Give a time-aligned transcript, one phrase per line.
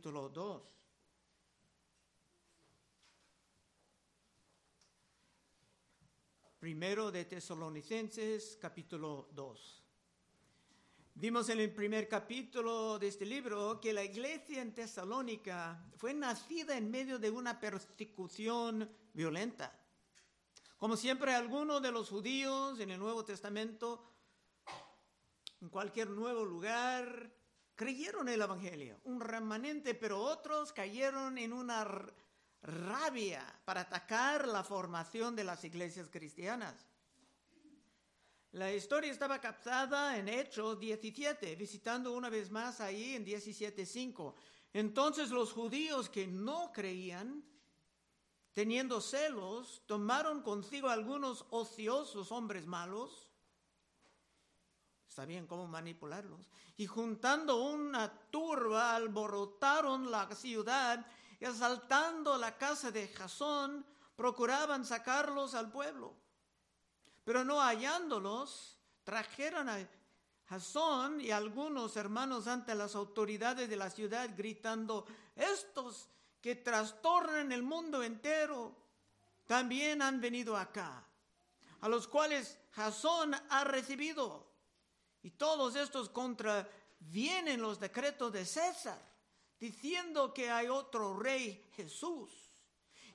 [0.00, 0.62] capítulo 2.
[6.58, 9.84] Primero de Tesalonicenses, capítulo 2.
[11.16, 16.78] Vimos en el primer capítulo de este libro que la iglesia en Tesalónica fue nacida
[16.78, 19.78] en medio de una persecución violenta.
[20.78, 24.02] Como siempre, algunos de los judíos en el Nuevo Testamento,
[25.60, 27.38] en cualquier nuevo lugar,
[27.80, 31.82] creyeron el Evangelio, un remanente, pero otros cayeron en una
[32.60, 36.74] rabia para atacar la formación de las iglesias cristianas.
[38.52, 44.34] La historia estaba captada en Hechos 17, visitando una vez más ahí en 17.5.
[44.74, 47.42] Entonces los judíos que no creían,
[48.52, 53.29] teniendo celos, tomaron consigo algunos ociosos hombres malos,
[55.10, 61.04] sabían cómo manipularlos, y juntando una turba alborotaron la ciudad
[61.40, 66.14] y asaltando la casa de Jasón, procuraban sacarlos al pueblo.
[67.24, 69.88] Pero no hallándolos, trajeron a
[70.48, 76.08] Jasón y algunos hermanos ante las autoridades de la ciudad gritando, estos
[76.40, 78.76] que trastornan el mundo entero,
[79.46, 81.04] también han venido acá,
[81.80, 84.49] a los cuales Jasón ha recibido.
[85.22, 89.00] Y todos estos contravienen los decretos de César,
[89.58, 92.30] diciendo que hay otro rey Jesús.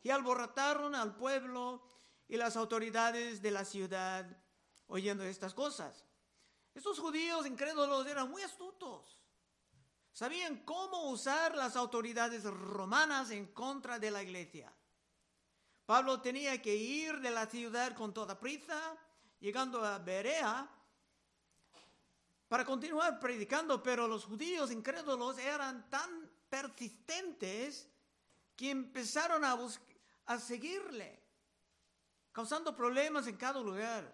[0.04, 1.84] Y alborotaron al pueblo
[2.28, 4.26] y las autoridades de la ciudad
[4.88, 6.06] oyendo estas cosas.
[6.74, 9.22] Estos judíos incrédulos eran muy astutos.
[10.12, 14.72] Sabían cómo usar las autoridades romanas en contra de la iglesia.
[15.86, 18.98] Pablo tenía que ir de la ciudad con toda prisa,
[19.40, 20.70] llegando a Berea,
[22.48, 27.88] para continuar predicando, pero los judíos incrédulos eran tan persistentes
[28.56, 29.58] que empezaron a,
[30.26, 31.26] a seguirle
[32.32, 34.14] causando problemas en cada lugar.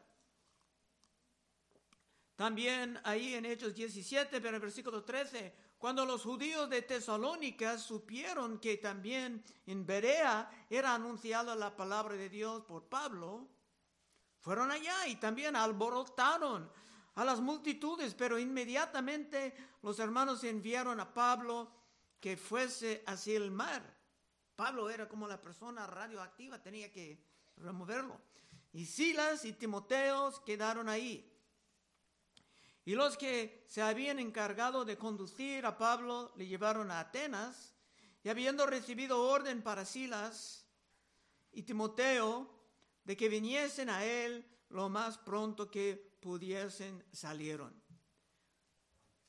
[2.35, 8.59] También ahí en Hechos 17, pero en versículo 13, cuando los judíos de Tesalónica supieron
[8.59, 13.47] que también en Berea era anunciada la palabra de Dios por Pablo,
[14.39, 16.71] fueron allá y también alborotaron
[17.15, 21.71] a las multitudes, pero inmediatamente los hermanos enviaron a Pablo
[22.19, 23.81] que fuese hacia el mar.
[24.55, 27.19] Pablo era como la persona radioactiva, tenía que
[27.57, 28.21] removerlo.
[28.73, 31.27] Y Silas y Timoteos quedaron ahí.
[32.85, 37.73] Y los que se habían encargado de conducir a Pablo le llevaron a Atenas
[38.23, 40.65] y habiendo recibido orden para Silas
[41.51, 42.49] y Timoteo
[43.03, 47.81] de que viniesen a él lo más pronto que pudiesen salieron.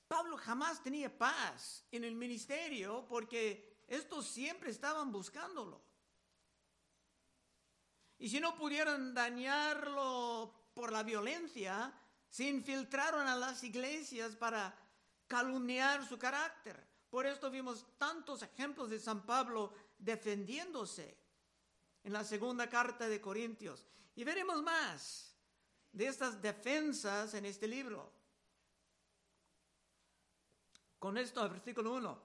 [0.06, 5.82] Pablo jamás tenía paz en el ministerio porque estos siempre estaban buscándolo.
[8.18, 11.92] Y si no pudieron dañarlo por la violencia,
[12.28, 14.78] se infiltraron a las iglesias para
[15.26, 16.86] calumniar su carácter.
[17.08, 21.18] Por esto vimos tantos ejemplos de San Pablo defendiéndose
[22.04, 23.86] en la segunda carta de Corintios.
[24.14, 25.31] Y veremos más
[25.92, 28.10] de estas defensas en este libro.
[30.98, 32.22] Con esto, al versículo 1.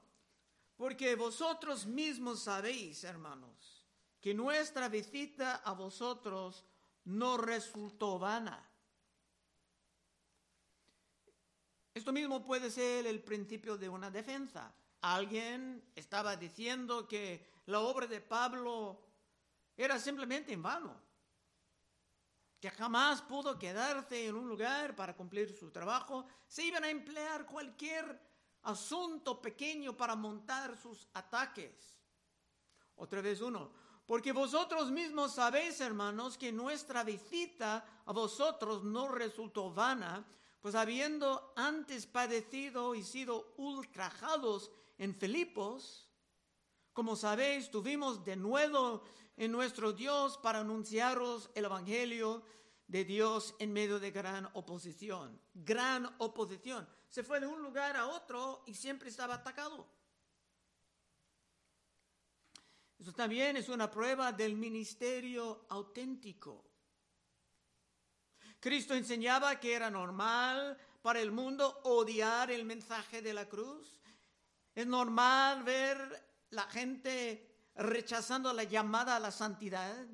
[0.78, 3.84] Porque vosotros mismos sabéis, hermanos,
[4.22, 6.64] que nuestra visita a vosotros
[7.06, 8.64] no resultó vana.
[11.94, 14.72] Esto mismo puede ser el principio de una defensa.
[15.02, 19.02] Alguien estaba diciendo que la obra de Pablo
[19.76, 20.96] era simplemente en vano,
[22.60, 27.46] que jamás pudo quedarse en un lugar para cumplir su trabajo, se iban a emplear
[27.46, 28.20] cualquier
[28.64, 31.98] asunto pequeño para montar sus ataques.
[32.96, 33.72] Otra vez uno,
[34.08, 40.26] porque vosotros mismos sabéis, hermanos, que nuestra visita a vosotros no resultó vana,
[40.62, 46.07] pues habiendo antes padecido y sido ultrajados en Filipos,
[46.98, 49.04] como sabéis, tuvimos de nuevo
[49.36, 52.42] en nuestro Dios para anunciaros el Evangelio
[52.88, 55.40] de Dios en medio de gran oposición.
[55.54, 56.90] Gran oposición.
[57.08, 59.88] Se fue de un lugar a otro y siempre estaba atacado.
[62.98, 66.66] Eso también es una prueba del ministerio auténtico.
[68.60, 74.02] Cristo enseñaba que era normal para el mundo odiar el mensaje de la cruz.
[74.74, 80.06] Es normal ver la gente rechazando la llamada a la santidad,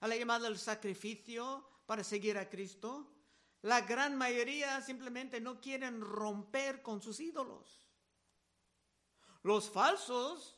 [0.00, 3.12] a la llamada al sacrificio para seguir a Cristo.
[3.62, 7.88] La gran mayoría simplemente no quieren romper con sus ídolos.
[9.42, 10.56] Los falsos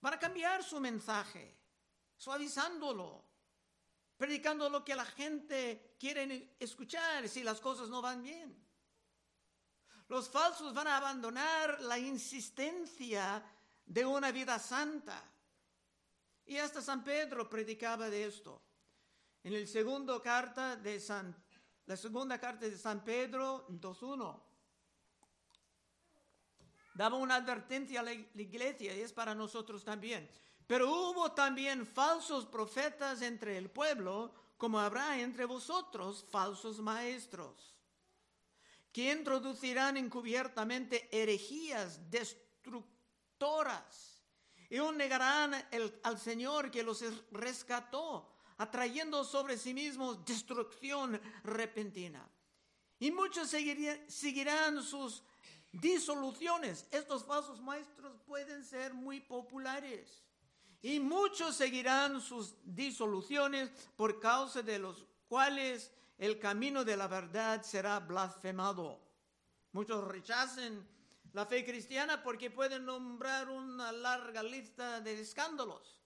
[0.00, 1.56] van a cambiar su mensaje,
[2.16, 3.24] suavizándolo,
[4.16, 8.71] predicando lo que la gente quiere escuchar si las cosas no van bien.
[10.12, 13.42] Los falsos van a abandonar la insistencia
[13.86, 15.24] de una vida santa.
[16.44, 18.60] Y hasta San Pedro predicaba de esto.
[19.42, 21.34] En el segundo carta de San,
[21.86, 24.38] la segunda carta de San Pedro 2.1
[26.92, 30.28] daba una advertencia a la iglesia y es para nosotros también.
[30.66, 37.72] Pero hubo también falsos profetas entre el pueblo, como habrá entre vosotros falsos maestros,
[38.92, 44.22] que introducirán encubiertamente herejías destructoras
[44.68, 45.54] y negarán
[46.02, 52.26] al Señor que los rescató, atrayendo sobre sí mismos destrucción repentina.
[52.98, 55.22] Y muchos seguirán sus
[55.72, 56.86] disoluciones.
[56.90, 60.22] Estos falsos maestros pueden ser muy populares.
[60.80, 67.64] Y muchos seguirán sus disoluciones por causa de los cuales el camino de la verdad
[67.64, 69.00] será blasfemado.
[69.72, 70.88] Muchos rechacen
[71.32, 75.98] la fe cristiana porque pueden nombrar una larga lista de escándalos.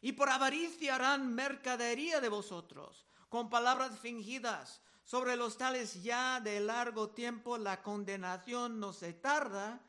[0.00, 4.80] Y por avaricia harán mercadería de vosotros, con palabras fingidas.
[5.04, 9.82] Sobre los tales ya de largo tiempo la condenación no se tarda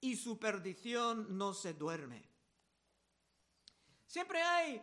[0.00, 2.24] y su perdición no se duerme.
[4.06, 4.82] Siempre hay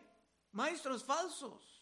[0.51, 1.76] maestros falsos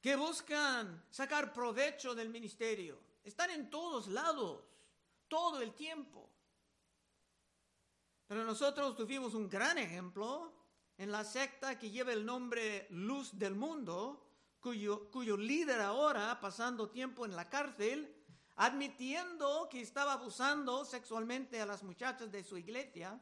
[0.00, 3.00] que buscan sacar provecho del ministerio.
[3.24, 4.62] Están en todos lados,
[5.26, 6.30] todo el tiempo.
[8.26, 10.52] Pero nosotros tuvimos un gran ejemplo
[10.96, 14.26] en la secta que lleva el nombre Luz del Mundo,
[14.60, 18.14] cuyo, cuyo líder ahora, pasando tiempo en la cárcel,
[18.56, 23.20] admitiendo que estaba abusando sexualmente a las muchachas de su iglesia,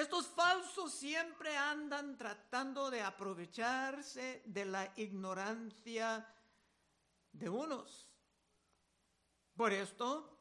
[0.00, 6.24] estos falsos siempre andan tratando de aprovecharse de la ignorancia
[7.32, 8.06] de unos.
[9.56, 10.38] Por esto,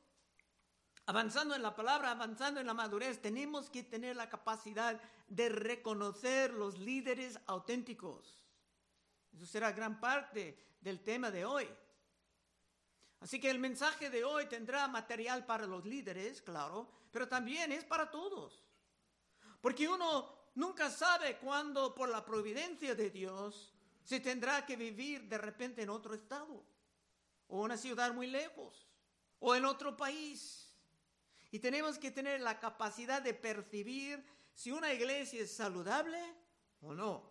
[1.08, 6.54] avanzando en la palabra, avanzando en la madurez, tenemos que tener la capacidad de reconocer
[6.54, 8.46] los líderes auténticos.
[9.34, 11.68] Eso será gran parte del tema de hoy.
[13.22, 17.84] Así que el mensaje de hoy tendrá material para los líderes, claro, pero también es
[17.84, 18.68] para todos.
[19.62, 23.74] Porque uno nunca sabe cuándo por la providencia de Dios
[24.04, 26.64] se tendrá que vivir de repente en otro estado,
[27.48, 28.88] o una ciudad muy lejos,
[29.40, 30.68] o en otro país
[31.52, 34.24] y tenemos que tener la capacidad de percibir
[34.54, 36.20] si una iglesia es saludable
[36.82, 37.30] o no,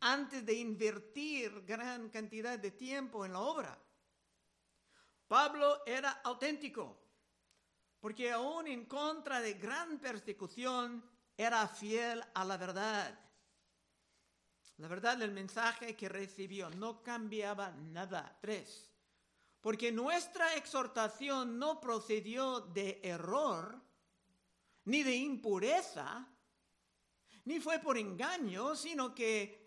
[0.00, 3.78] antes de invertir gran cantidad de tiempo en la obra.
[5.28, 6.98] Pablo era auténtico,
[8.00, 11.04] porque aún en contra de gran persecución,
[11.40, 13.18] era fiel a la verdad.
[14.78, 18.38] La verdad del mensaje que recibió no cambiaba nada.
[18.40, 18.90] Tres
[19.60, 23.78] porque nuestra exhortación no procedió de error,
[24.84, 26.26] ni de impureza,
[27.44, 29.60] ni fue por engaño, sino que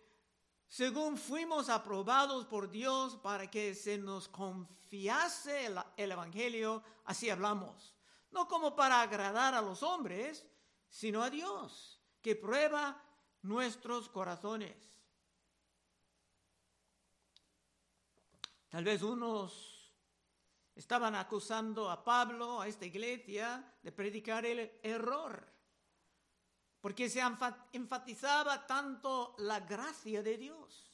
[0.67, 5.67] según fuimos aprobados por Dios para que se nos confiase
[5.97, 7.93] el, Evangelio, así hablamos.
[8.31, 10.43] No como para agradar a los hombres,
[10.93, 13.03] sino a Dios, que prueba
[13.41, 14.77] nuestros corazones.
[18.69, 19.73] Tal vez unos
[20.75, 25.47] Estaban acusando a Pablo, a esta iglesia, de predicar el error,
[26.81, 27.21] porque se
[27.73, 30.91] enfatizaba tanto la gracia de Dios.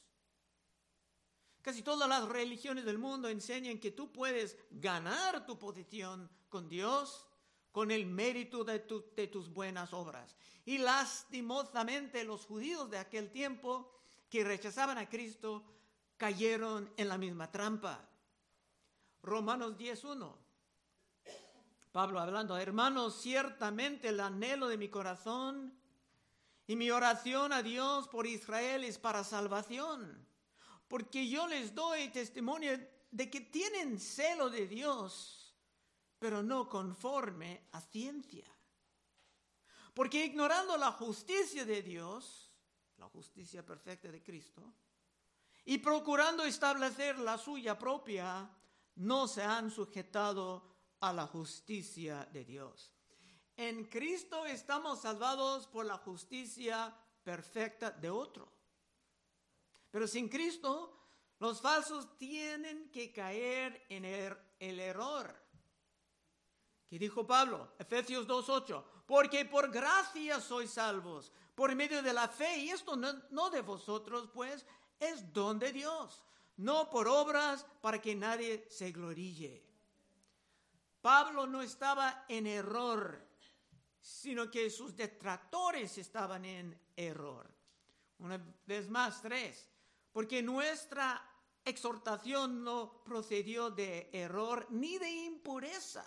[1.62, 7.26] Casi todas las religiones del mundo enseñan que tú puedes ganar tu posición con Dios
[7.72, 10.36] con el mérito de, tus buenas obras.
[10.64, 13.90] Y lastimosamente los judíos de aquel tiempo
[14.28, 15.64] que rechazaban a Cristo
[16.16, 18.08] cayeron en la misma trampa.
[19.22, 20.34] Romanos 10.1.
[21.92, 25.74] Pablo hablando, hermanos, ciertamente el anhelo de mi corazón
[26.66, 30.24] y mi oración a Dios por Israel es para salvación,
[30.86, 32.78] porque yo les doy testimonio
[33.10, 35.39] de que tienen celo de Dios,
[36.20, 38.44] pero no conforme a ciencia.
[39.92, 42.52] Porque ignorando la justicia de Dios,
[42.98, 44.62] la justicia perfecta de Cristo,
[45.64, 48.48] y procurando establecer la suya propia,
[48.96, 52.92] no se han sujetado a la justicia de Dios.
[53.56, 58.52] En Cristo estamos salvados por la justicia perfecta de otro.
[59.90, 61.00] Pero sin Cristo,
[61.38, 65.34] los falsos tienen que caer en el, error
[66.90, 67.68] ¿Qué dijo Pablo?
[67.78, 68.82] Efesios 2.8.
[69.06, 73.62] Porque por gracia sois salvos, por medio de la fe, y esto no, no de
[73.62, 74.66] vosotros, pues
[74.98, 76.24] es don de Dios,
[76.56, 79.62] no por obras para que nadie se gloríe.
[81.00, 83.24] Pablo no estaba en error,
[84.00, 87.48] sino que sus detractores estaban en error.
[88.18, 89.70] Una vez más, tres,
[90.12, 91.24] porque nuestra
[91.64, 96.04] exhortación no procedió de error ni de impureza,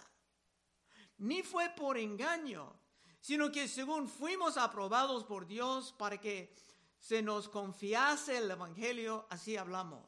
[1.17, 2.74] ni fue por engaño,
[3.20, 6.53] sino que según fuimos aprobados por Dios para que
[7.00, 10.05] se nos confiase el Evangelio, así hablamos.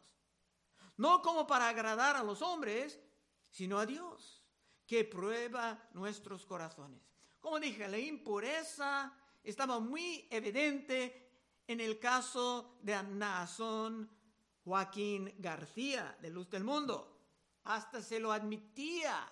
[0.97, 2.99] No como para agradar a los hombres,
[3.49, 4.43] sino a Dios,
[4.87, 7.01] que prueba nuestros corazones.
[7.39, 11.25] Como dije, la impureza estaba muy evidente
[11.67, 14.09] en el caso de Nazón
[14.63, 17.19] Joaquín García, de Luz del Mundo.
[17.65, 19.31] Hasta se lo admitía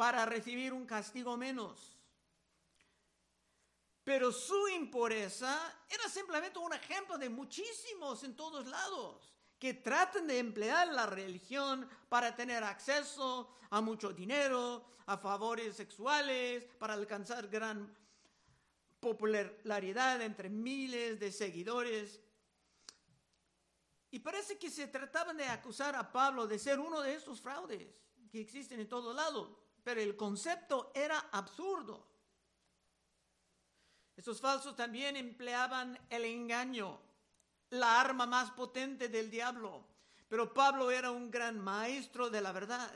[0.00, 1.94] para recibir un castigo menos.
[4.02, 10.38] Pero su impureza era simplemente un ejemplo de muchísimos en todos lados que tratan de
[10.38, 17.94] emplear la religión para tener acceso a mucho dinero, a favores sexuales, para alcanzar gran
[19.00, 22.22] popularidad entre miles de seguidores.
[24.10, 27.86] Y parece que se trataban de acusar a Pablo de ser uno de estos fraudes
[28.32, 32.06] que existen en todo lado, pero el concepto era absurdo.
[34.16, 37.00] Estos falsos también empleaban el engaño
[37.70, 39.84] la arma más potente del diablo.
[40.28, 42.92] Pero Pablo era un gran maestro de la verdad.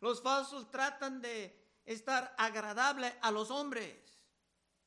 [0.00, 3.96] Los falsos tratan de estar agradable a los hombres,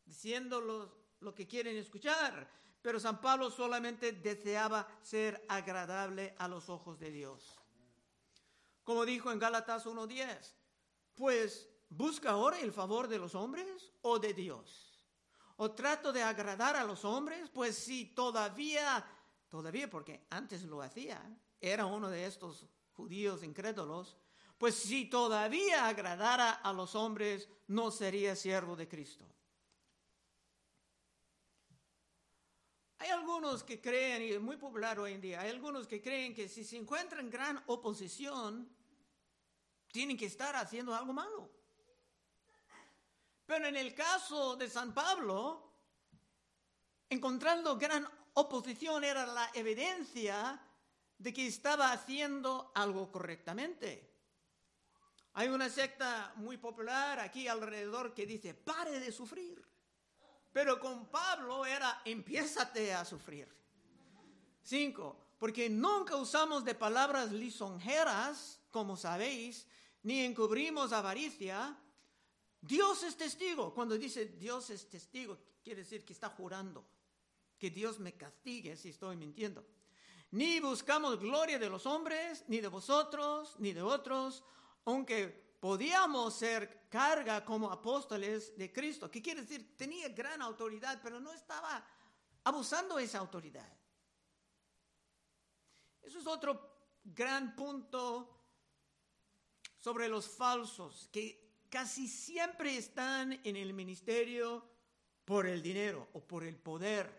[0.05, 2.49] diciendo lo, que quieren escuchar.
[2.81, 7.59] Pero San Pablo solamente deseaba ser agradable a los ojos de Dios.
[8.83, 10.53] Como dijo en Gálatas 1.10,
[11.15, 14.99] pues busca ahora el favor de los hombres o de Dios.
[15.57, 17.49] ¿O trato de agradar a los hombres?
[17.49, 19.05] Pues si todavía,
[19.49, 21.21] todavía porque antes lo hacía,
[21.61, 24.17] era uno de estos judíos incrédulos,
[24.57, 29.25] pues si todavía agradara a los hombres, no sería siervo de Cristo.
[32.99, 36.33] Hay algunos que creen, y es muy popular hoy en día, hay algunos que creen
[36.33, 38.69] que si se encuentran gran oposición,
[39.93, 41.47] tienen que estar haciendo algo malo.
[43.45, 45.71] Pero en el caso de San Pablo,
[47.07, 50.59] encontrando gran oposición era la evidencia
[51.19, 54.11] de que estaba haciendo algo correctamente.
[55.33, 59.63] Hay una secta muy popular aquí alrededor que dice, pare de sufrir.
[60.51, 63.47] Pero con Pablo era, empiézate a sufrir.
[64.63, 69.67] Cinco, porque nunca usamos de palabras lisonjeras, como sabéis,
[70.03, 71.77] ni encubrimos avaricia,
[72.61, 73.73] Dios es testigo.
[73.73, 76.85] Cuando dice Dios es testigo, quiere decir que está jurando
[77.57, 79.65] que Dios me castigue si estoy mintiendo.
[80.31, 84.43] Ni buscamos gloria de los hombres, ni de vosotros, ni de otros,
[84.85, 85.27] aunque
[85.59, 89.09] podíamos ser carga como apóstoles de Cristo.
[89.09, 89.77] ¿Qué quiere decir?
[89.77, 91.85] Tenía gran autoridad, pero no estaba
[92.43, 93.71] abusando de esa autoridad.
[96.01, 98.42] Eso es otro gran punto
[99.83, 104.65] sobre los falsos, que casi siempre están en el ministerio
[105.25, 107.11] por el dinero o por el poder.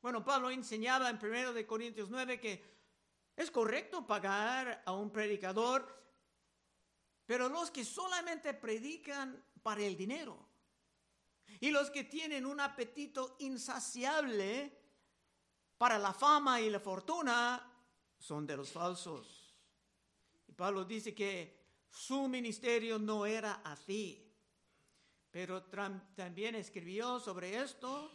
[0.00, 2.64] Bueno, Pablo enseñaba en 1 de Corintios 9 que
[3.36, 5.86] es correcto pagar a un predicador,
[7.26, 10.38] pero los que solamente predican para el dinero
[11.60, 14.74] y los que tienen un apetito insaciable
[15.76, 17.70] para la fama y la fortuna
[18.18, 19.54] son de los falsos.
[20.48, 21.63] Y Pablo dice que
[21.94, 24.20] su ministerio no era así.
[25.30, 28.10] Pero también escribió sobre esto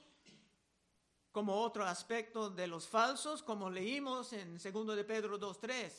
[1.31, 5.91] como otro aspecto de los falsos, como leímos en 2 de Pedro 2.3.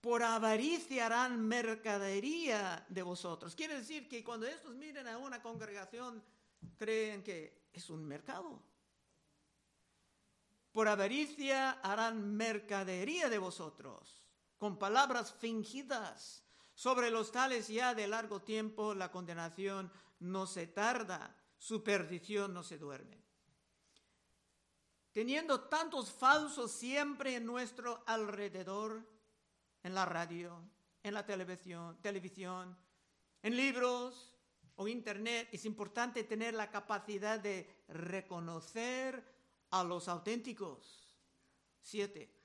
[0.00, 3.54] Por avaricia harán mercadería de vosotros.
[3.54, 6.22] Quiere decir que cuando estos miren a una congregación,
[6.78, 8.62] creen que es un mercado.
[10.72, 14.22] Por avaricia harán mercadería de vosotros,
[14.58, 16.43] con palabras fingidas
[16.74, 22.62] sobre los tales ya de largo tiempo la condenación no se tarda, su perdición no
[22.62, 23.22] se duerme.
[25.12, 29.00] Teniendo tantos falsos siempre en nuestro alrededor,
[29.82, 30.60] en la radio,
[31.02, 32.76] en la televisión, televisión,
[33.42, 34.34] en libros
[34.76, 39.22] o internet, es importante tener la capacidad de reconocer
[39.70, 41.16] a los auténticos.
[41.80, 42.43] Siete.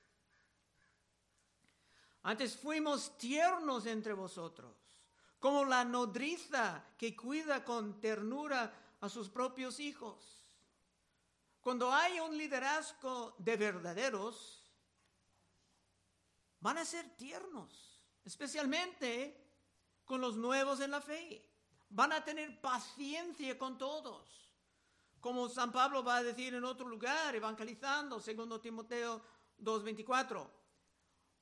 [2.24, 4.76] Antes fuimos tiernos entre vosotros,
[5.40, 10.46] como la nodriza que cuida con ternura a sus propios hijos.
[11.62, 14.64] Cuando hay un liderazgo de verdaderos,
[16.60, 19.50] van a ser tiernos, especialmente
[20.04, 21.46] con los nuevos en la fe.
[21.90, 24.52] Van a tener paciencia con todos.
[25.20, 29.22] Como San Pablo va a decir en otro lugar, evangelizando, segundo Timoteo
[29.60, 30.59] 2.24.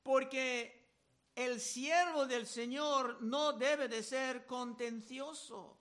[0.07, 0.87] Porque
[1.35, 5.77] el siervo del Señor no debe de ser contencioso,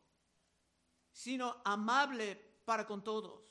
[1.12, 3.44] sino amable para con todos,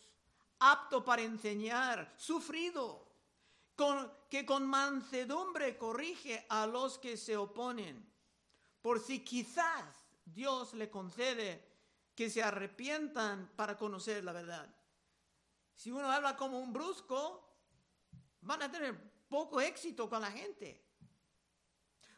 [0.60, 3.08] apto para enseñar, sufrido,
[4.30, 8.12] que con mansedumbre corrige a los que se oponen,
[8.82, 11.66] por si quizás Dios le concede
[12.14, 14.76] que se arrepientan para conocer la verdad.
[15.74, 17.50] Si uno habla como un brusco,
[18.42, 20.84] van a tener poco éxito con la gente.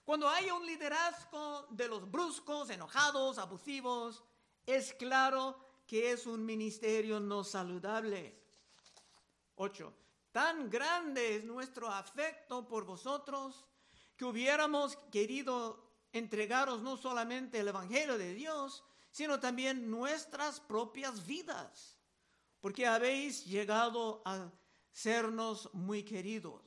[0.04, 4.24] Cuando hay un liderazgo de los bruscos, enojados, abusivos,
[4.66, 8.38] es claro que es un ministerio no saludable.
[9.56, 9.94] 8.
[10.32, 13.66] Tan grande es nuestro afecto por vosotros
[14.16, 21.98] que hubiéramos querido entregaros no solamente el Evangelio de Dios, sino también nuestras propias vidas,
[22.60, 24.52] porque habéis llegado a
[24.92, 26.67] sernos muy queridos.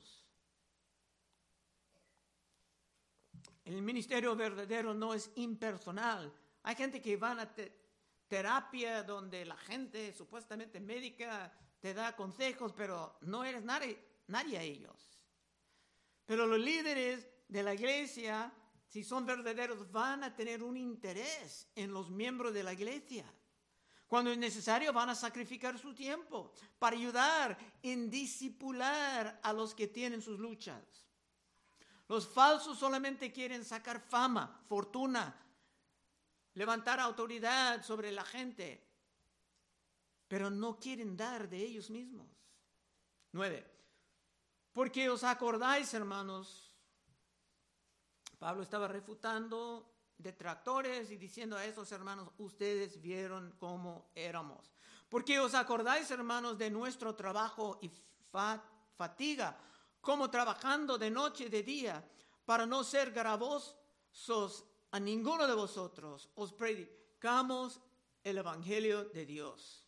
[3.65, 6.33] El ministerio verdadero no es impersonal.
[6.63, 7.55] Hay gente que va a
[8.27, 14.63] terapia donde la gente supuestamente médica te da consejos, pero no eres nadie, nadie a
[14.63, 15.23] ellos.
[16.25, 18.53] Pero los líderes de la iglesia
[18.91, 23.23] si son verdaderos, van a tener un interés en los miembros de la iglesia.
[24.05, 29.87] Cuando es necesario, van a sacrificar su tiempo para ayudar en disipular a los que
[29.87, 31.07] tienen sus luchas.
[32.11, 35.33] Los falsos solamente quieren sacar fama, fortuna,
[36.55, 38.85] levantar autoridad sobre la gente,
[40.27, 42.27] pero no quieren dar de ellos mismos.
[43.31, 43.65] Nueve.
[44.73, 46.75] Porque os acordáis, hermanos,
[48.37, 54.73] Pablo estaba refutando detractores y diciendo a esos hermanos, ustedes vieron cómo éramos.
[55.07, 57.89] Porque os acordáis, hermanos, de nuestro trabajo y
[58.97, 59.57] fatiga,
[60.01, 62.11] como trabajando de noche y de día,
[62.45, 67.79] para no ser gravosos a ninguno de vosotros, os predicamos
[68.23, 69.87] el Evangelio de Dios.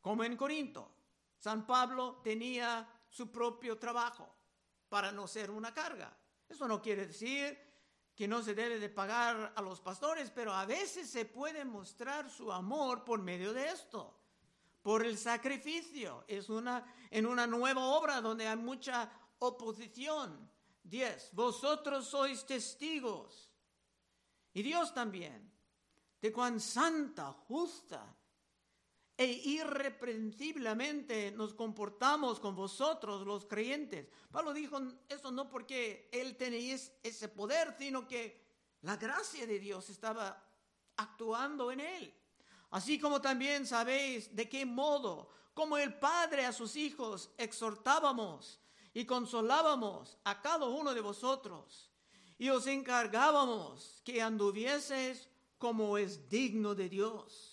[0.00, 0.92] Como en Corinto,
[1.38, 4.32] San Pablo tenía su propio trabajo
[4.88, 6.16] para no ser una carga.
[6.48, 7.58] Eso no quiere decir
[8.14, 12.30] que no se debe de pagar a los pastores, pero a veces se puede mostrar
[12.30, 14.14] su amor por medio de esto,
[14.82, 16.24] por el sacrificio.
[16.28, 20.48] Es una, en una nueva obra donde hay mucha oposición.
[20.82, 23.50] Diez, vosotros sois testigos,
[24.52, 25.52] y Dios también,
[26.20, 28.16] de cuán santa, justa
[29.16, 34.08] e irreprensiblemente nos comportamos con vosotros los creyentes.
[34.30, 38.40] Pablo dijo eso no porque él tenía ese poder, sino que
[38.80, 40.42] la gracia de Dios estaba
[40.96, 42.14] actuando en él.
[42.70, 48.58] Así como también sabéis de qué modo, como el Padre a sus hijos, exhortábamos
[48.92, 51.90] y consolábamos a cada uno de vosotros
[52.38, 57.50] y os encargábamos que anduvieseis como es digno de Dios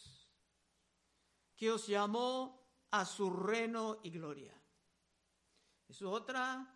[1.57, 4.53] que os llamó a su reino y gloria.
[5.89, 6.73] Es otra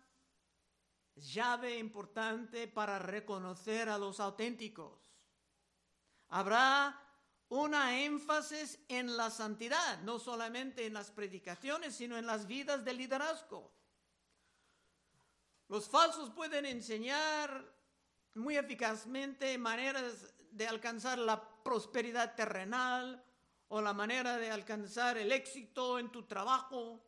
[1.14, 5.00] llave importante para reconocer a los auténticos.
[6.28, 6.98] Habrá
[7.48, 12.96] una énfasis en la santidad, no solamente en las predicaciones, sino en las vidas del
[12.96, 13.72] liderazgo.
[15.72, 17.64] Los falsos pueden enseñar
[18.34, 23.24] muy eficazmente maneras de alcanzar la prosperidad terrenal
[23.68, 27.02] o la manera de alcanzar el éxito en tu trabajo,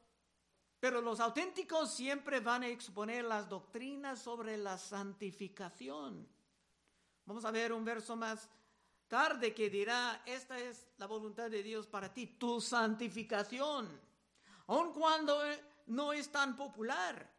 [0.80, 6.26] pero los auténticos siempre van a exponer las doctrinas sobre la santificación.
[7.26, 8.48] Vamos a ver un verso más
[9.08, 14.00] tarde que dirá, esta es la voluntad de Dios para ti, tu santificación,
[14.68, 15.38] aun cuando
[15.88, 17.33] no es tan popular.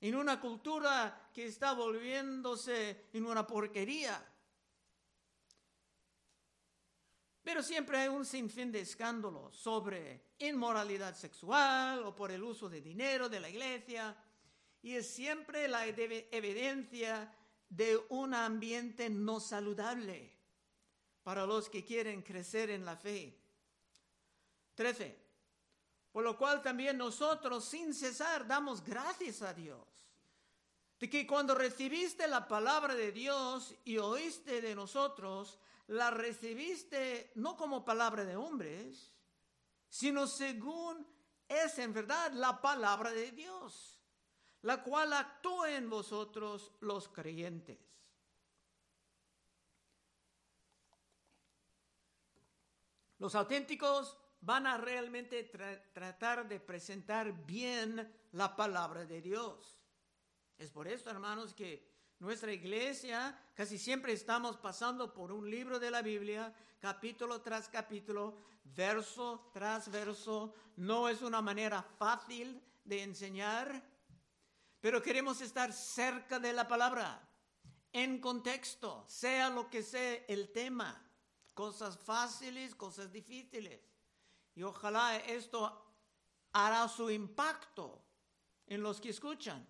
[0.00, 4.26] En una cultura que está volviéndose en una porquería.
[7.42, 12.80] Pero siempre hay un sinfín de escándalos sobre inmoralidad sexual o por el uso de
[12.80, 14.16] dinero de la iglesia.
[14.82, 17.34] Y es siempre la evidencia
[17.68, 20.36] de un ambiente no saludable
[21.22, 23.38] para los que quieren crecer en la fe.
[24.74, 25.19] 13.
[26.12, 29.86] Por lo cual también nosotros sin cesar damos gracias a Dios,
[30.98, 37.56] de que cuando recibiste la palabra de Dios y oíste de nosotros, la recibiste no
[37.56, 39.12] como palabra de hombres,
[39.88, 41.06] sino según
[41.48, 43.98] es en verdad la palabra de Dios,
[44.62, 47.78] la cual actúa en vosotros los creyentes.
[53.18, 55.44] Los auténticos van a realmente
[55.92, 59.78] tratar de presentar bien la palabra de Dios.
[60.56, 65.90] Es por esto, hermanos, que nuestra iglesia casi siempre estamos pasando por un libro de
[65.90, 70.54] la Biblia, capítulo tras capítulo, verso tras verso.
[70.76, 73.82] No es una manera fácil de enseñar,
[74.80, 77.26] pero queremos estar cerca de la palabra,
[77.92, 81.02] en contexto, sea lo que sea el tema,
[81.54, 83.89] cosas fáciles, cosas difíciles.
[84.54, 85.92] Y ojalá esto
[86.52, 88.02] hará su impacto
[88.66, 89.66] en los que escuchan.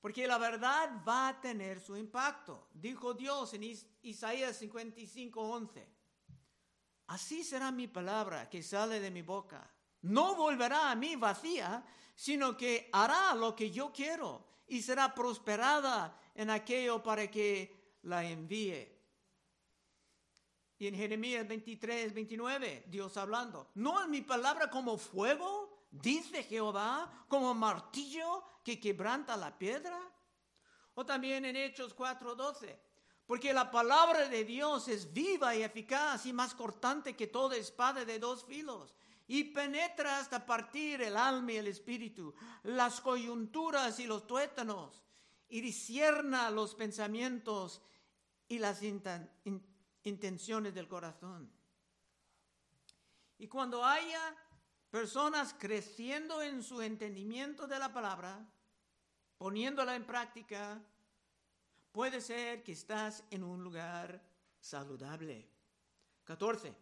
[0.00, 2.68] Porque la verdad va a tener su impacto.
[2.74, 3.64] Dijo Dios en
[4.02, 5.88] Isaías 55, 11.
[7.06, 9.70] Así será mi palabra que sale de mi boca.
[10.02, 16.18] No volverá a mí vacía, sino que hará lo que yo quiero y será prosperada
[16.34, 18.93] en aquello para que la envíe.
[20.78, 25.86] Y en Jeremías 23, 29, Dios hablando, ¿no es mi palabra como fuego?
[25.90, 29.98] Dice Jehová, como martillo que quebranta la piedra.
[30.94, 32.80] O también en Hechos 4, 12,
[33.26, 38.04] porque la palabra de Dios es viva y eficaz y más cortante que toda espada
[38.04, 38.94] de dos filos
[39.26, 45.02] y penetra hasta partir el alma y el espíritu, las coyunturas y los tuétanos,
[45.48, 47.80] y discierna los pensamientos
[48.48, 48.80] y las
[50.04, 51.50] intenciones del corazón.
[53.38, 54.36] Y cuando haya
[54.90, 58.46] personas creciendo en su entendimiento de la palabra,
[59.36, 60.80] poniéndola en práctica,
[61.90, 64.22] puede ser que estás en un lugar
[64.60, 65.48] saludable.
[66.24, 66.74] 14.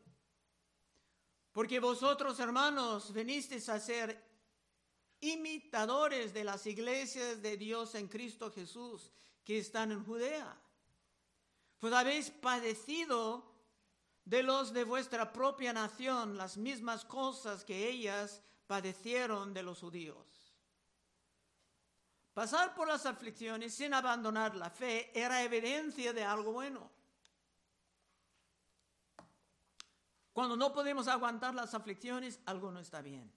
[1.52, 4.30] Porque vosotros, hermanos, venisteis a ser
[5.20, 9.10] imitadores de las iglesias de Dios en Cristo Jesús
[9.44, 10.61] que están en Judea.
[11.82, 13.42] Pues habéis padecido
[14.24, 20.54] de los de vuestra propia nación las mismas cosas que ellas padecieron de los judíos.
[22.32, 26.88] Pasar por las aflicciones sin abandonar la fe era evidencia de algo bueno.
[30.32, 33.28] Cuando no podemos aguantar las aflicciones, algo no está bien.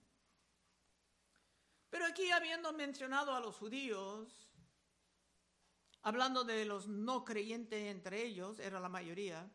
[1.90, 4.45] Pero aquí habiendo mencionado a los judíos,
[6.06, 9.50] hablando de los no creyentes entre ellos, era la mayoría,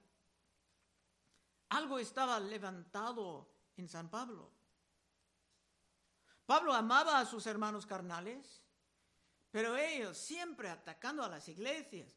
[1.69, 4.51] algo estaba levantado en San Pablo.
[6.45, 8.61] Pablo amaba a sus hermanos carnales,
[9.49, 12.13] pero ellos siempre atacando a las iglesias,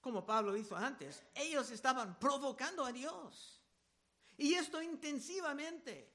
[0.00, 3.60] como Pablo hizo antes, ellos estaban provocando a Dios.
[4.36, 6.14] Y esto intensivamente.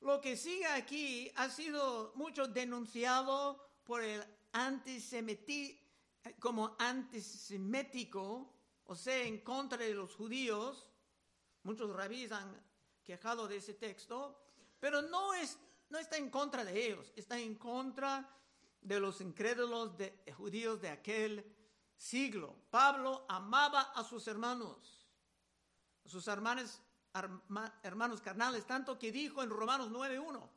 [0.00, 5.81] Lo que sigue aquí ha sido mucho denunciado por el antisemitismo
[6.38, 8.52] como antisemético,
[8.84, 10.88] o sea, en contra de los judíos.
[11.62, 12.60] Muchos rabíes han
[13.04, 14.38] quejado de ese texto,
[14.78, 15.58] pero no, es,
[15.90, 18.28] no está en contra de ellos, está en contra
[18.80, 21.44] de los incrédulos de, judíos de aquel
[21.96, 22.56] siglo.
[22.70, 25.08] Pablo amaba a sus hermanos,
[26.04, 26.80] a sus hermanos
[27.82, 30.48] hermanos carnales, tanto que dijo en Romanos 9.1,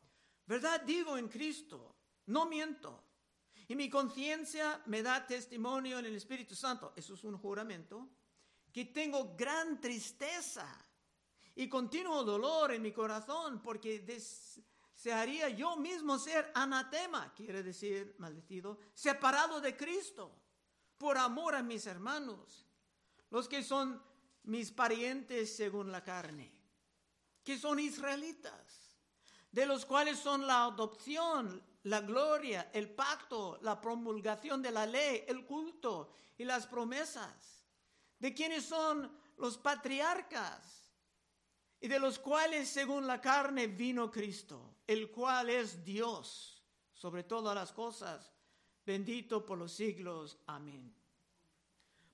[0.45, 1.95] verdad digo en Cristo,
[2.27, 3.03] no miento.
[3.67, 8.07] Y mi conciencia me da testimonio en el Espíritu Santo, eso es un juramento,
[8.71, 10.67] que tengo gran tristeza
[11.55, 18.77] y continuo dolor en mi corazón porque desearía yo mismo ser anatema, quiere decir maldecido,
[18.93, 20.35] separado de Cristo
[20.97, 22.67] por amor a mis hermanos,
[23.31, 24.01] los que son
[24.43, 26.51] mis parientes según la carne,
[27.43, 28.97] que son israelitas,
[29.51, 35.23] de los cuales son la adopción, la gloria, el pacto, la promulgación de la ley,
[35.27, 37.63] el culto y las promesas,
[38.17, 40.91] de quienes son los patriarcas
[41.79, 47.53] y de los cuales según la carne vino Cristo, el cual es Dios sobre todas
[47.53, 48.31] las cosas,
[48.83, 50.39] bendito por los siglos.
[50.47, 50.91] Amén.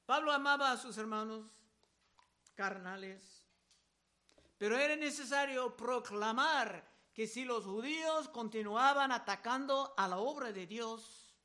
[0.06, 1.50] Pablo amaba a sus hermanos
[2.56, 3.42] carnales.
[4.58, 11.36] Pero era necesario proclamar que si los judíos continuaban atacando a la obra de Dios,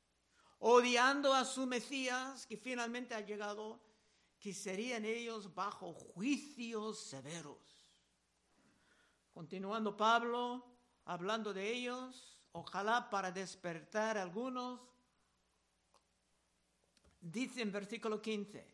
[0.59, 3.81] odiando a su Mesías que finalmente ha llegado,
[4.39, 7.59] que serían ellos bajo juicios severos.
[9.33, 10.65] Continuando Pablo,
[11.05, 14.81] hablando de ellos, ojalá para despertar a algunos
[17.21, 18.67] dice en versículo 15,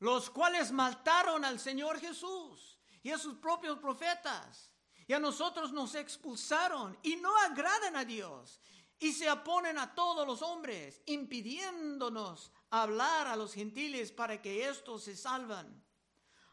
[0.00, 4.72] los cuales mataron al Señor Jesús y a sus propios profetas,
[5.08, 8.60] y a nosotros nos expulsaron y no agradan a Dios,
[9.00, 15.04] y se oponen a todos los hombres, impidiéndonos hablar a los gentiles para que éstos
[15.04, 15.82] se salvan.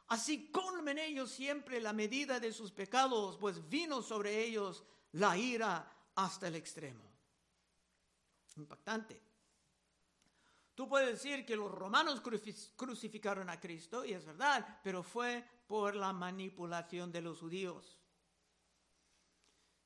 [0.07, 5.91] Así colmen ellos siempre la medida de sus pecados, pues vino sobre ellos la ira
[6.15, 7.03] hasta el extremo.
[8.55, 9.21] Impactante.
[10.75, 12.21] Tú puedes decir que los romanos
[12.75, 17.99] crucificaron a Cristo, y es verdad, pero fue por la manipulación de los judíos.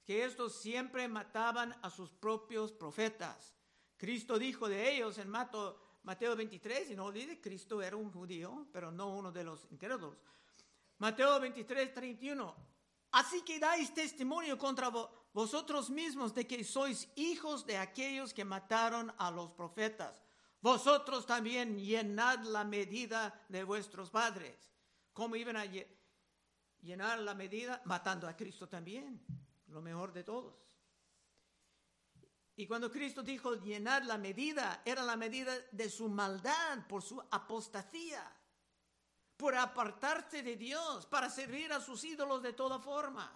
[0.09, 3.53] Que estos siempre mataban a sus propios profetas.
[3.95, 8.65] Cristo dijo de ellos en Mateo, Mateo 23, y no olvide, Cristo era un judío,
[8.73, 10.17] pero no uno de los incrédulos.
[10.97, 12.55] Mateo 23, 31.
[13.11, 14.89] Así que dais testimonio contra
[15.31, 20.23] vosotros mismos de que sois hijos de aquellos que mataron a los profetas.
[20.59, 24.71] Vosotros también llenad la medida de vuestros padres.
[25.13, 25.65] ¿Cómo iban a
[26.81, 27.83] llenar la medida?
[27.85, 29.23] Matando a Cristo también,
[29.69, 30.53] lo mejor de todos.
[32.55, 37.21] Y cuando Cristo dijo llenar la medida, era la medida de su maldad por su
[37.32, 38.29] apostasía,
[39.38, 43.32] por apartarse de Dios, para servir a sus ídolos de toda forma.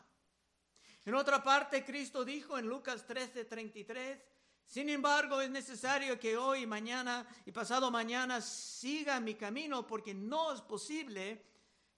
[1.05, 4.19] En otra parte, Cristo dijo en Lucas 13:33,
[4.65, 10.51] sin embargo, es necesario que hoy, mañana y pasado mañana siga mi camino, porque no
[10.51, 11.45] es posible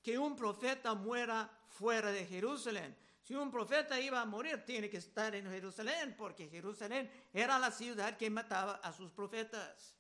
[0.02, 2.96] que un profeta muera fuera de Jerusalén.
[3.26, 7.72] Si un profeta iba a morir, tiene que estar en Jerusalén, porque Jerusalén era la
[7.72, 9.96] ciudad que mataba a sus profetas.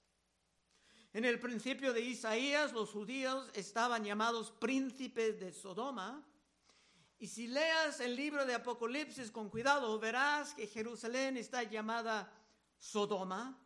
[1.11, 6.23] En el principio de Isaías, los judíos estaban llamados príncipes de Sodoma.
[7.17, 12.31] Y si leas el libro de Apocalipsis con cuidado, verás que Jerusalén está llamada
[12.77, 13.59] Sodoma,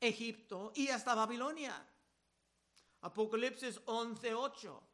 [0.00, 1.86] Egipto y hasta Babilonia.
[3.02, 4.91] Apocalipsis 11:8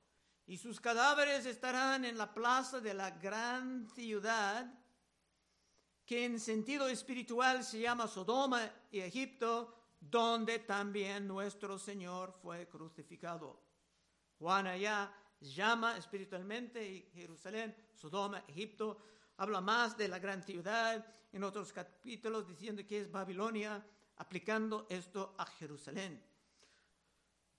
[0.49, 4.67] y sus cadáveres estarán en la plaza de la gran ciudad,
[6.07, 13.61] que en sentido espiritual se llama Sodoma y Egipto, donde también nuestro Señor fue crucificado.
[14.39, 18.97] Juan allá llama espiritualmente Jerusalén, Sodoma, Egipto,
[19.37, 23.85] habla más de la gran ciudad en otros capítulos diciendo que es Babilonia,
[24.17, 26.25] aplicando esto a Jerusalén.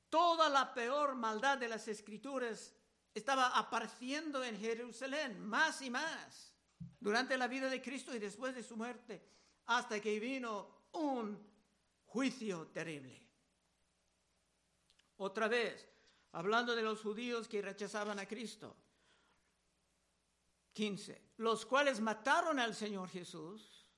[0.09, 2.73] Toda la peor maldad de las escrituras
[3.13, 6.53] estaba apareciendo en Jerusalén más y más
[6.99, 9.25] durante la vida de Cristo y después de su muerte,
[9.65, 11.37] hasta que vino un
[12.05, 13.27] juicio terrible.
[15.17, 15.87] Otra vez,
[16.31, 18.75] hablando de los judíos que rechazaban a Cristo.
[20.73, 21.33] 15.
[21.37, 23.89] Los cuales mataron al Señor Jesús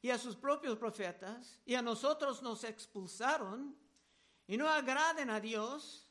[0.00, 3.76] y a sus propios profetas y a nosotros nos expulsaron
[4.46, 6.07] y no agraden a Dios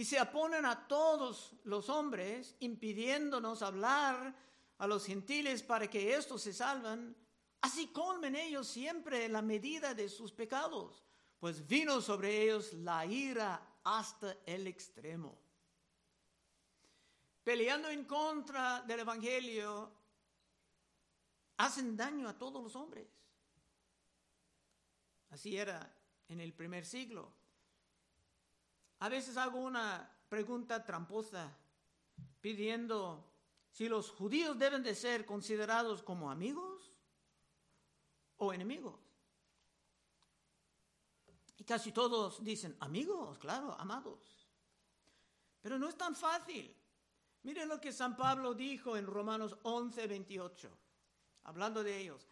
[0.00, 4.34] y se oponen a todos los hombres, impidiéndonos hablar
[4.78, 7.14] a los gentiles para que estos se salvan,
[7.60, 11.04] así colmen ellos siempre la medida de sus pecados,
[11.38, 15.38] pues vino sobre ellos la ira hasta el extremo.
[17.44, 19.92] Peleando en contra del Evangelio,
[21.58, 23.06] hacen daño a todos los hombres.
[25.28, 25.94] Así era
[26.26, 27.39] en el primer siglo.
[29.00, 31.56] A veces hago una pregunta tramposa
[32.40, 33.26] pidiendo
[33.70, 36.92] si los judíos deben de ser considerados como amigos
[38.36, 39.00] o enemigos.
[41.56, 44.48] Y casi todos dicen amigos, claro, amados.
[45.60, 46.74] Pero no es tan fácil.
[47.42, 50.70] Miren lo que San Pablo dijo en Romanos 11, 28,
[51.44, 52.29] hablando de ellos.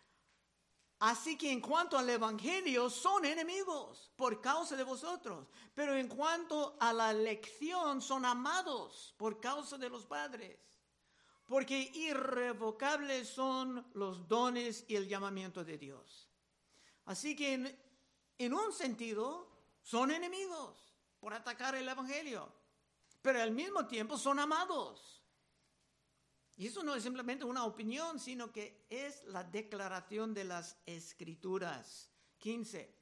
[1.01, 6.77] Así que en cuanto al Evangelio, son enemigos por causa de vosotros, pero en cuanto
[6.81, 10.59] a la elección, son amados por causa de los padres,
[11.47, 16.29] porque irrevocables son los dones y el llamamiento de Dios.
[17.05, 17.79] Así que en,
[18.39, 19.49] en un sentido,
[19.83, 20.77] son enemigos
[21.21, 22.53] por atacar el Evangelio,
[23.23, 25.18] pero al mismo tiempo son amados
[26.59, 32.11] y eso no es simplemente una opinión, sino que es la declaración de las escrituras.
[32.39, 32.93] 15.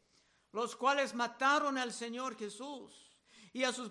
[0.52, 3.16] Los cuales mataron al Señor Jesús
[3.54, 3.90] y a sus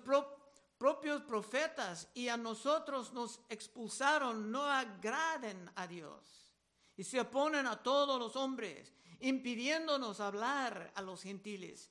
[0.77, 6.53] propios profetas y a nosotros nos expulsaron, no agraden a Dios.
[6.95, 11.89] Y se oponen a todos los hombres, impidiéndonos hablar a los gentiles,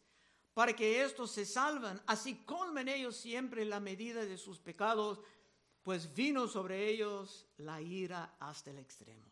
[0.55, 2.01] para que estos se salvan.
[2.07, 5.19] Así colmen ellos siempre la medida de sus pecados
[5.85, 9.31] pues vino sobre ellos la ira hasta el extremo.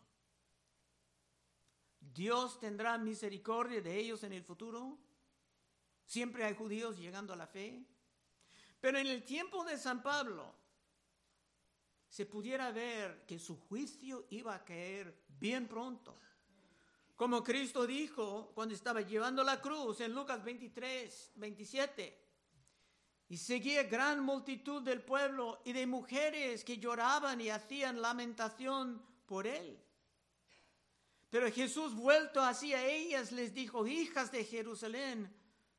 [1.99, 4.99] Dios tendrá misericordia de ellos en el futuro.
[6.05, 7.83] Siempre hay judíos llegando a la fe.
[8.81, 10.55] Pero en el tiempo de San Pablo,
[12.07, 16.19] se pudiera ver que su juicio iba a caer bien pronto.
[17.17, 22.22] Como Cristo dijo cuando estaba llevando la cruz en Lucas 23, 27.
[23.33, 29.47] Y seguía gran multitud del pueblo y de mujeres que lloraban y hacían lamentación por
[29.47, 29.83] él.
[31.31, 35.35] Pero Jesús vuelto hacia ellas les dijo, hijas de Jerusalén,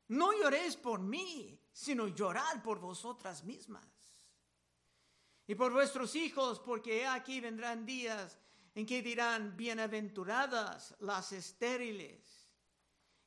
[0.08, 3.86] no lloréis por mí, sino llorad por vosotras mismas.
[5.46, 8.36] Y por vuestros hijos, porque aquí vendrán días
[8.74, 12.48] en que dirán, bienaventuradas las estériles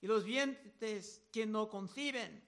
[0.01, 2.45] y los vientres que no conciben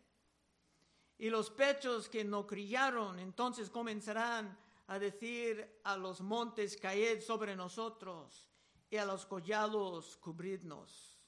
[1.19, 3.19] y los pechos que no criaron.
[3.19, 8.47] Entonces comenzarán a decir a los montes, caed sobre nosotros
[8.89, 11.19] y a los collados cubridnos.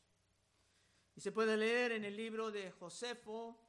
[1.16, 3.60] Y se puede leer en el libro de Josefo,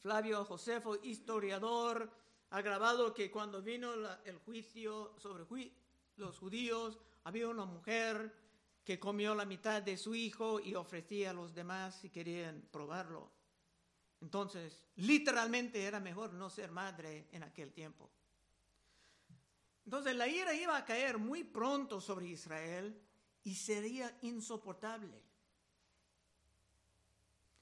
[0.00, 2.10] Flavio Josefo, historiador,
[2.50, 3.92] ha grabado que cuando vino
[4.24, 5.44] el juicio sobre
[6.16, 8.34] los judíos, había una mujer
[8.84, 13.37] que comió la mitad de su hijo y ofrecía a los demás si querían probarlo.
[14.20, 18.10] Entonces, literalmente era mejor no ser madre en aquel tiempo.
[19.84, 23.00] Entonces, la ira iba a caer muy pronto sobre Israel
[23.44, 25.22] y sería insoportable.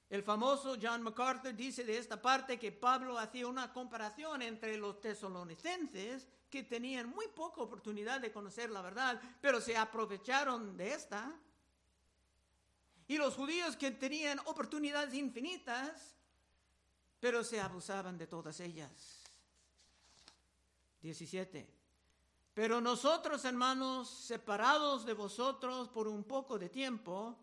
[0.09, 5.01] El famoso John MacArthur dice de esta parte que Pablo hacía una comparación entre los
[5.01, 11.37] tesalonicenses que tenían muy poca oportunidad de conocer la verdad, pero se aprovecharon de esta,
[13.07, 16.16] y los judíos que tenían oportunidades infinitas,
[17.19, 19.23] pero se abusaban de todas ellas.
[21.01, 21.77] 17.
[22.53, 27.37] Pero nosotros, hermanos, separados de vosotros por un poco de tiempo,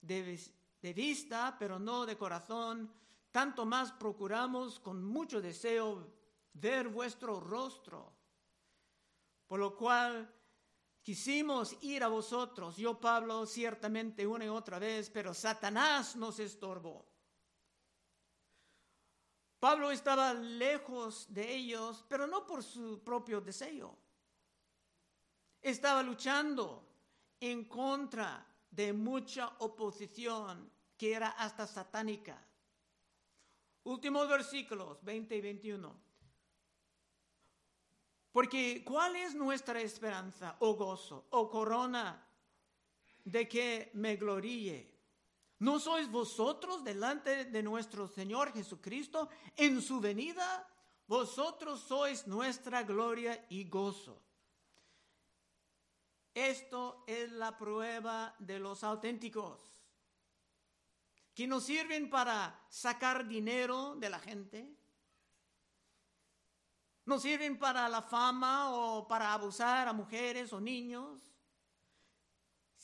[0.00, 2.92] de vista, pero no de corazón,
[3.32, 6.06] tanto más procuramos con mucho deseo
[6.54, 8.12] ver vuestro rostro.
[9.46, 10.32] Por lo cual
[11.02, 17.04] quisimos ir a vosotros, yo Pablo, ciertamente una y otra vez, pero Satanás nos estorbó.
[19.58, 23.96] Pablo estaba lejos de ellos, pero no por su propio deseo.
[25.62, 26.84] Estaba luchando
[27.40, 32.42] en contra de mucha oposición que era hasta satánica.
[33.84, 36.06] Últimos versículos 20 y 21.
[38.32, 42.22] Porque ¿cuál es nuestra esperanza o gozo o corona
[43.24, 44.95] de que me gloríe?
[45.58, 50.68] ¿No sois vosotros delante de nuestro Señor Jesucristo en su venida?
[51.06, 54.22] Vosotros sois nuestra gloria y gozo.
[56.34, 59.76] Esto es la prueba de los auténticos
[61.34, 64.74] que nos sirven para sacar dinero de la gente,
[67.04, 71.20] no sirven para la fama o para abusar a mujeres o niños,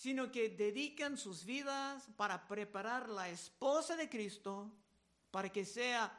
[0.03, 4.69] sino que dedican sus vidas para preparar la esposa de Cristo
[5.31, 6.13] para que sea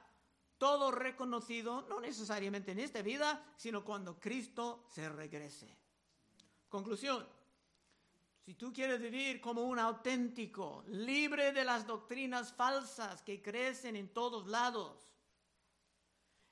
[0.58, 5.78] todo reconocido, no necesariamente en esta vida, sino cuando Cristo se regrese.
[6.70, 7.28] Conclusión.
[8.46, 14.14] Si tú quieres vivir como un auténtico, libre de las doctrinas falsas que crecen en
[14.14, 15.10] todos lados,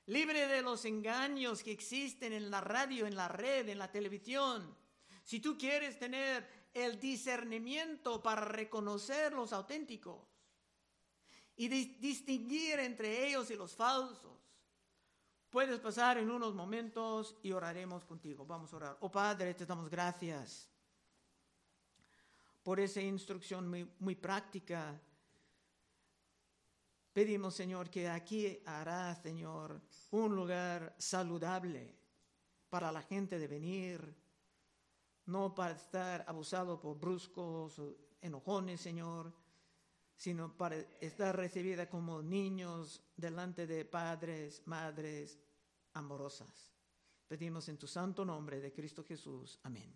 [0.04, 4.76] libre de los engaños que existen en la radio, en la red, en la televisión,
[5.24, 10.20] si tú quieres tener el discernimiento para reconocer los auténticos
[11.56, 14.38] y distinguir entre ellos y los falsos,
[15.50, 18.46] puedes pasar en unos momentos y oraremos contigo.
[18.46, 18.96] Vamos a orar.
[19.00, 20.72] Oh Padre, te damos gracias
[22.62, 25.00] por esa instrucción muy, práctica.
[27.12, 29.80] Pedimos, Señor, que aquí hará, Señor,
[30.12, 31.94] un lugar saludable
[32.70, 34.21] para la gente de venir,
[35.26, 37.80] no para estar abusado por bruscos
[38.20, 39.32] enojones, Señor,
[40.16, 45.38] sino para estar recibida como niños delante de padres, madres
[45.94, 46.72] amorosas.
[47.26, 49.58] Pedimos en tu santo nombre de Cristo Jesús.
[49.62, 49.92] Amén.